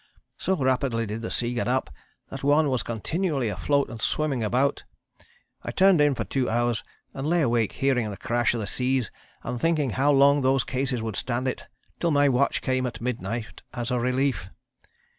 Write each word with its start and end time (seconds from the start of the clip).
So 0.39 0.55
rapidly 0.55 1.05
did 1.05 1.21
the 1.21 1.29
sea 1.29 1.53
get 1.53 1.67
up 1.67 1.91
that 2.31 2.43
one 2.43 2.71
was 2.71 2.81
continually 2.81 3.49
afloat 3.49 3.87
and 3.87 4.01
swimming 4.01 4.43
about. 4.43 4.83
I 5.61 5.69
turned 5.69 6.01
in 6.01 6.15
for 6.15 6.23
2 6.23 6.49
hours 6.49 6.83
and 7.13 7.27
lay 7.27 7.41
awake 7.43 7.73
hearing 7.73 8.09
the 8.09 8.17
crash 8.17 8.55
of 8.55 8.61
the 8.61 8.65
seas 8.65 9.11
and 9.43 9.61
thinking 9.61 9.91
how 9.91 10.11
long 10.11 10.41
those 10.41 10.63
cases 10.63 11.03
would 11.03 11.15
stand 11.17 11.47
it, 11.47 11.67
till 11.99 12.09
my 12.09 12.29
watch 12.29 12.63
came 12.63 12.87
at 12.87 12.99
midnight 12.99 13.61
as 13.75 13.91
a 13.91 13.99
relief. 13.99 14.49